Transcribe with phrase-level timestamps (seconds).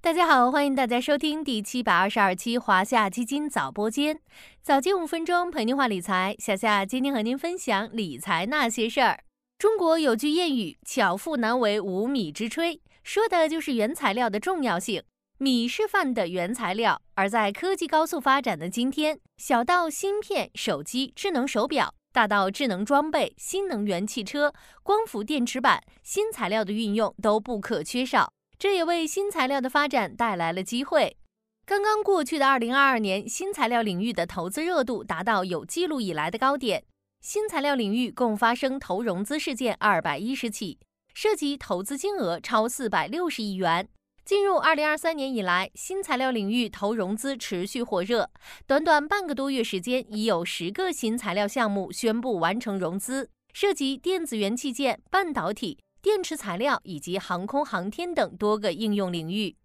[0.00, 4.20] 大家好，欢迎大家收听第七百二十二期华夏基金早播间，
[4.62, 6.36] 早间五分钟陪您话理财。
[6.38, 9.24] 小夏今天和您分享理财那些事儿。
[9.58, 15.02] 中国有句谚语“巧妇难为无米之炊”，说的就是原材料的重要性。
[15.38, 24.54] 米是饭的原材料，而在科技高速发展的今天，小到芯片、手机、智能手表，大到智能装备、新能源汽车、
[24.84, 28.32] 光伏电池板，新材料的运用都不可缺少。
[28.58, 31.16] 这也为新材料的发展带来了机会。
[31.64, 36.82] 刚刚过去的二零二二年，新材料领域的投资热度达到有记录以来的高点。
[37.20, 40.78] 新材料领域共发生投融资事件二百一十起，
[41.14, 43.88] 涉及投资金额超四百六十亿元。
[44.24, 48.28] 进入二零二三年以来，新材料领域投融资持续火热，
[48.66, 55.78] 短短半个多月时间，已有十个新材料项目宣布完成融资，涉及电子元器件、半导体。
[56.00, 59.56] 电池材料以及航空航天等多个应用领域。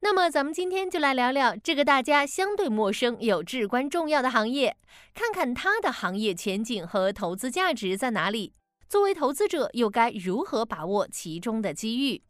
[0.00, 4.76] 那么，咱们今天就来聊聊这个大家相对陌生又至关重要的行业，
[5.14, 8.52] 看看它的行业前景和投资价值在哪里。
[8.88, 12.22] 作为投资者，又该如何把握其中的机遇？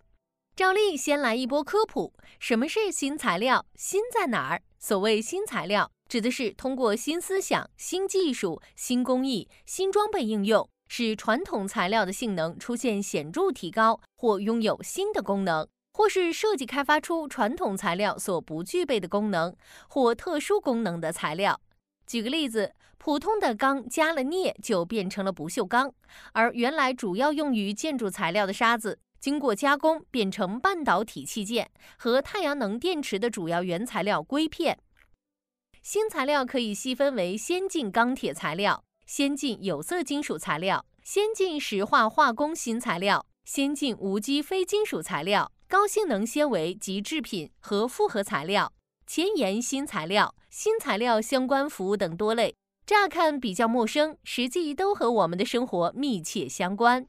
[0.55, 3.64] 照例先来一波科普：什么是新材料？
[3.75, 4.62] 新在哪儿？
[4.78, 10.69] 所谓新材料，指的是通过新思想、新技术、新工艺、新装备应用。
[10.94, 19.56] 使传统材料的性能出现显著提高，或拥有新的功能，或是设计开发出传统材料所不具备的功能
[19.88, 21.58] 或特殊功能的材料。
[22.06, 25.90] 举个例子，普通的钢加了镍就变成了不锈钢，
[26.34, 34.78] 而原来主要用于建筑材料的沙子，经过加工变成半导体器件和太阳能电池的主要原材料硅片。
[35.82, 38.84] 新材料可以细分为先进钢铁材料。
[39.06, 48.72] 先进有色金属材料、先进石化化工新材料、先进无机非金属材料、高性能纤维及制品和复合材料、
[49.06, 52.54] 前沿新材料、新材料相关服务等多类，
[52.87, 57.06] 乍看比较陌生，实际都和我们的生活密切相关。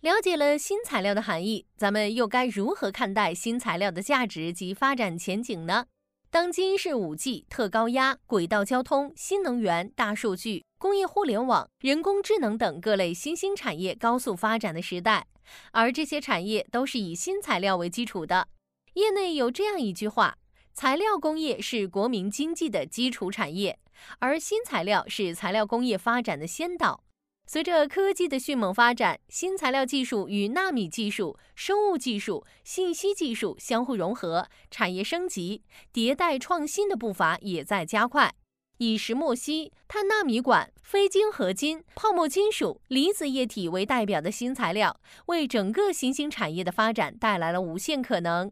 [0.00, 5.86] 了解了新材料的含义，咱们又该如何看待新材料的价值及发展前景呢？
[6.32, 10.64] 当今是五 G、特高压、轨道交通、新能源、大数据。
[10.78, 15.26] 工业互联网、人工智能等各类新兴产业高速发展的时代，
[15.72, 18.48] 而这些产业都是以新材料为基础的。
[18.94, 20.38] 业内有这样一句话：
[20.72, 23.78] 材料工业是国民经济的基础产业，
[24.18, 27.04] 而新材料是材料工业发展的先导。
[27.46, 38.32] 随着科技的迅猛发展，新材料技术与纳米技术、生物技术、信息技术相互融合，产业升级、迭代创新的步伐也在加快。
[38.78, 48.50] 以石墨烯、碳纳米管、非晶合金、泡沫金属、离子液体为代表的新材料，为整个新兴产业的发展带来了无限可能。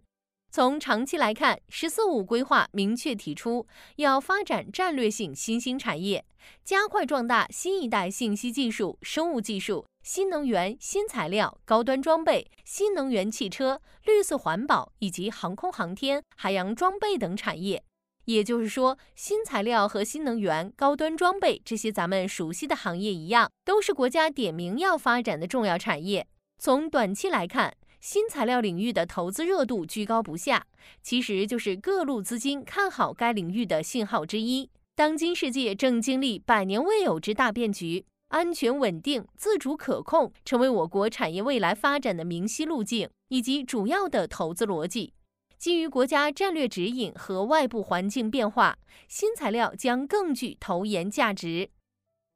[0.53, 6.25] 从长期来看，“十四五”规划明确提出，要发展战略性新兴产业，
[6.65, 17.84] 加快壮大新一代信息技术、生物技术、新能源、新材料、高端装备、新能源汽车、绿色环保以及航空航天、海洋装备等产业。
[18.25, 26.27] 也就是说，新材料和新能源、高端装备这些咱们熟悉的行业一样，都是国家点名要发展的重要产业。
[26.59, 30.66] 从短期来看，新材料领域的投资热度居高不下，
[31.03, 34.71] 其实就是各路资金看好该领域的信号之一。
[34.97, 45.12] 当今世界正经历百年未有之大变局，安全稳定、自主可控成为我国产业未来发展的明晰路径以及主要的投资逻辑。
[45.59, 48.78] 基于国家战略指引和外部环境变化，
[49.09, 51.69] 新材料将更具投研价值。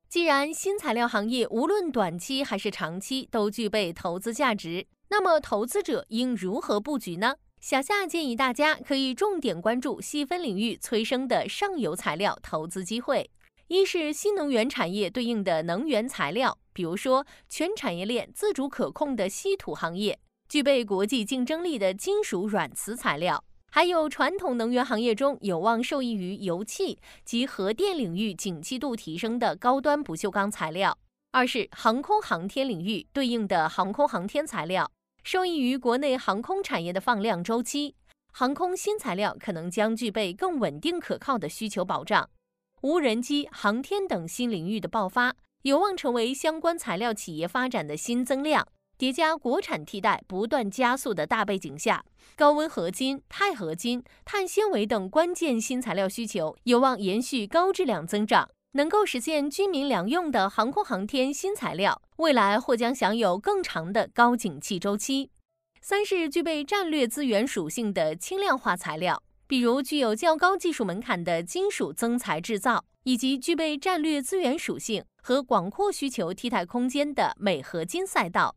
[0.09, 7.35] 既然新材料行业无论短期还是长期都具备投资价值，那么投资者应如何布局呢？
[7.61, 13.31] 小夏建议大家可以重点关注细分领域催生的上游材料投资机会。
[13.69, 20.19] 一是新能源产业对应的能源材料，比如说全产业链自主可控的稀土行业。
[20.47, 23.43] 具备国际竞争力的金属软磁材料，
[23.75, 30.97] 还有传统能源行业中有望受益于油气及核电领域景气度提升的高端不锈钢材料。
[31.33, 34.89] 二是航空航天领域对应的航空航天材料，
[35.25, 37.97] 受益于国内航空产业的放量周期，
[38.33, 42.31] 航空新材料可能将具备更稳定可靠的需求保障。
[42.83, 48.69] 无人机、航天等新领域的爆发，有望成为相关材料企业发展的新增量。
[48.97, 52.05] 叠加国产替代不断加速的大背景下，
[52.37, 65.31] 高温合金、钛合金、碳纤维等关键新材料需求有望延续高质量增长，能够实现军民两用的航空航天新材料，未来或将享有更长的高景气周期。
[65.81, 78.55] 三是具备战略资源属性的轻量化材料，比如具有较高技术门槛的金属增材制造，以及具备战略资源属性和广阔需求替代空间的镁合金赛道。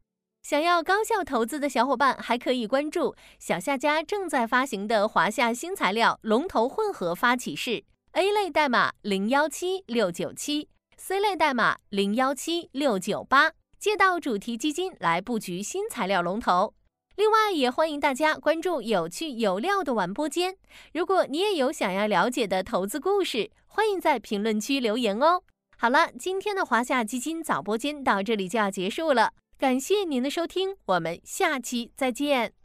[0.49, 7.83] 想要高效投资的小伙伴，还可以关注小夏家正在发行的华夏新材料龙头混合发起式
[8.13, 16.73] ，A 类代码零幺七六九七，C 类代码零幺七六九八，借到主题基金来布局新材料龙头。
[17.17, 20.55] 另外，也欢迎大家关注有趣有料的晚播间。
[20.93, 25.41] 如果你也有想要了解的投资故事，欢迎在评论区留言哦。
[25.77, 29.33] 好了，今天的华夏基金早播间到这里就要结束了。
[29.57, 32.56] 感谢您的收听，我们下期再见。